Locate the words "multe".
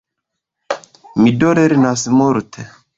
2.19-2.71